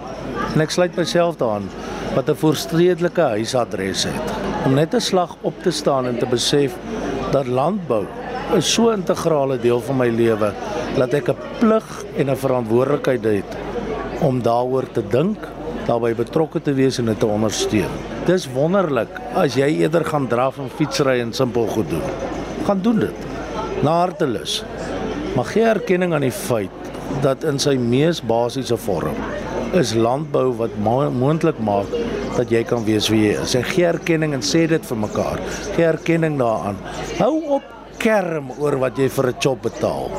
en 0.54 0.62
ek 0.62 0.70
sluit 0.70 0.96
myself 0.96 1.38
daaraan 1.38 1.70
wat 2.16 2.30
'n 2.30 2.36
voorstredelike 2.36 3.22
huisadres 3.22 4.04
het 4.04 4.34
om 4.66 4.76
net 4.76 4.94
'n 4.94 5.00
slag 5.00 5.36
op 5.42 5.64
te 5.64 5.72
staan 5.72 6.06
en 6.06 6.18
te 6.20 6.26
besef 6.26 6.76
dat 7.32 7.48
landbou 7.48 8.06
is 8.56 8.74
so 8.74 8.92
'n 8.92 9.00
integrale 9.00 9.58
deel 9.58 9.80
van 9.80 9.98
my 9.98 10.10
lewe 10.10 10.54
dat 10.96 11.14
ek 11.14 11.30
'n 11.30 11.38
plig 11.60 12.04
en 12.18 12.30
'n 12.30 12.36
verantwoordelikheid 12.36 13.24
het 13.24 13.52
om 14.22 14.42
daaroor 14.42 14.92
te 14.92 15.04
dink, 15.10 15.38
daarbey 15.86 16.16
betrokke 16.16 16.62
te 16.62 16.74
wees 16.74 16.98
en 16.98 17.06
dit 17.06 17.20
te 17.20 17.26
ondersteun. 17.26 17.92
Dis 18.26 18.48
wonderlik 18.48 19.10
as 19.34 19.56
jy 19.56 19.68
eerder 19.82 20.06
gaan 20.06 20.28
draf 20.28 20.58
en 20.58 20.70
fietsry 20.70 21.20
en 21.20 21.34
simpel 21.34 21.68
goed 21.68 21.90
doen. 21.90 22.08
Gaan 22.66 22.82
doen 22.82 23.00
dit. 23.00 23.18
Na 23.84 23.92
hartelus. 24.00 24.64
Maar 25.36 25.46
gee 25.46 25.64
erkenning 25.64 26.14
aan 26.14 26.22
die 26.22 26.32
feit 26.32 26.72
dat 27.22 27.44
in 27.44 27.60
sy 27.60 27.76
mees 27.76 28.22
basiese 28.22 28.78
vorm 28.78 29.16
is 29.74 29.94
landbou 29.94 30.54
wat 30.56 30.76
moontlik 31.12 31.60
maak 31.60 31.92
dat 32.38 32.50
jy 32.52 32.64
kan 32.64 32.84
wees 32.86 33.10
wie 33.12 33.22
jy 33.28 33.42
is. 33.42 33.56
En 33.56 33.64
gee 33.64 33.86
erkenning 33.86 34.34
en 34.34 34.44
sê 34.44 34.66
dit 34.68 34.86
vir 34.86 34.98
mekaar. 34.98 35.40
Gee 35.76 35.86
erkenning 35.86 36.40
daaraan. 36.40 36.78
Hou 37.20 37.44
op 37.60 37.64
kerm 37.98 38.52
oor 38.60 38.80
wat 38.80 38.98
jy 38.98 39.10
vir 39.10 39.28
'n 39.28 39.40
job 39.40 39.62
betaal. 39.62 40.10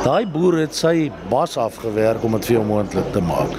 Daai 0.00 0.24
boer 0.24 0.62
het 0.62 0.74
sy 0.76 1.10
bas 1.28 1.58
afgewerk 1.60 2.22
om 2.24 2.32
dit 2.38 2.46
vir 2.48 2.56
jou 2.56 2.64
moontlik 2.64 3.10
te 3.12 3.20
maak. 3.20 3.52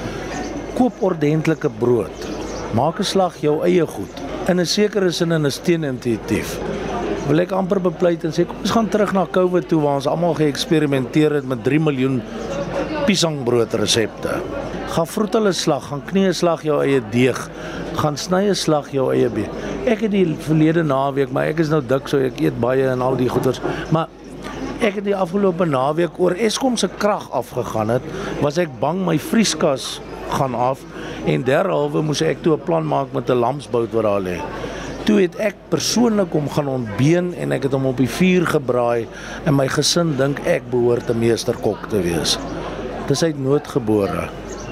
Koop 0.78 1.04
ordentlike 1.06 1.70
brood. 1.80 2.28
Maak 2.74 3.00
'n 3.00 3.04
slag 3.04 3.38
jou 3.42 3.62
eie 3.64 3.86
goed. 3.86 4.16
In 4.50 4.60
'n 4.60 4.66
sekere 4.66 5.12
sin 5.12 5.32
en 5.32 5.46
is 5.46 5.60
teenintuïtief. 5.60 6.58
Wil 7.28 7.40
ek 7.40 7.52
amper 7.52 7.80
bepleit 7.80 8.24
en 8.24 8.32
sê 8.32 8.46
kom 8.48 8.58
ons 8.62 8.72
gaan 8.72 8.90
terug 8.90 9.14
na 9.14 9.26
COVID 9.26 9.68
toe 9.68 9.82
waar 9.82 9.96
ons 9.96 10.08
almal 10.08 10.34
geëksperimenteer 10.34 11.32
het 11.34 11.46
met 11.46 11.64
3 11.64 11.80
miljoen 11.80 12.22
piesangbrood 13.06 13.74
resepte 13.74 14.42
gaan 14.92 15.08
vroet 15.08 15.36
hulle 15.38 15.52
slag, 15.56 15.86
gaan 15.88 16.02
knie 16.06 16.28
'n 16.28 16.34
slag 16.34 16.64
jou 16.64 16.82
eie 16.84 17.02
deeg, 17.12 17.40
gaan 17.96 18.18
sny 18.18 18.50
'n 18.50 18.56
slag 18.56 18.92
jou 18.92 19.14
eie 19.14 19.30
been. 19.30 19.50
Ek 19.86 20.02
het 20.02 20.12
die 20.12 20.36
verlede 20.40 20.84
naweek, 20.84 21.32
maar 21.32 21.46
ek 21.46 21.60
is 21.60 21.70
nou 21.70 21.82
dik 21.82 22.08
so 22.08 22.18
ek 22.18 22.42
eet 22.42 22.60
baie 22.60 22.90
en 22.90 23.02
al 23.02 23.16
die 23.16 23.30
goeders, 23.30 23.62
maar 23.90 24.08
ek 24.82 24.96
het 24.96 25.06
die 25.06 25.16
afgelope 25.16 25.66
naweek 25.66 26.20
oor 26.20 26.32
Eskom 26.32 26.78
se 26.78 26.90
krag 26.98 27.32
afgegaan 27.32 27.90
het, 27.90 28.02
was 28.42 28.58
ek 28.58 28.70
bang 28.80 29.06
my 29.06 29.18
vrieskas 29.20 30.02
gaan 30.32 30.56
af 30.56 30.80
En 31.26 31.44
derhalwe 31.46 32.02
moes 32.02 32.22
ek 32.26 32.42
toe 32.42 32.56
'n 32.58 32.66
plan 32.66 32.86
maak 32.88 33.14
met 33.14 33.30
'n 33.30 33.38
lamsbout 33.38 33.92
wat 33.94 34.04
daar 34.04 34.22
lê. 34.22 34.38
Toe 35.06 35.22
het 35.22 35.36
ek 35.36 35.56
persoonlik 35.70 36.32
hom 36.32 36.50
gaan 36.50 36.68
ontbeen 36.68 37.34
en 37.34 37.52
ek 37.52 37.64
het 37.64 37.72
hom 37.72 37.86
op 37.86 37.98
die 37.98 38.10
vuur 38.10 38.46
gebraai 38.46 39.08
en 39.46 39.56
my 39.56 39.68
gesin 39.68 40.18
dink 40.18 40.40
ek 40.46 40.70
behoort 40.70 41.10
'n 41.10 41.20
meesterkok 41.20 41.90
te 41.90 42.02
wees. 42.02 42.40
Dis 43.08 43.24
uit 43.24 43.40
noodgebore, 43.40 44.30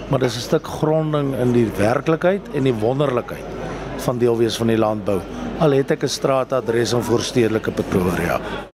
maar 0.09 0.19
dis 0.19 0.35
'n 0.35 0.41
stuk 0.41 0.67
gronding 0.67 1.35
in 1.35 1.51
die 1.51 1.69
werklikheid 1.77 2.41
en 2.53 2.63
die 2.63 2.73
wonderlikheid 2.73 3.45
van 3.97 4.17
deel 4.17 4.37
wees 4.37 4.57
van 4.57 4.67
die 4.67 4.77
landbou. 4.77 5.19
Al 5.59 5.71
het 5.71 5.91
ek 5.91 6.03
'n 6.03 6.07
straatadres 6.07 6.93
in 6.93 7.01
voorstedelike 7.01 7.71
Pretoria. 7.71 8.68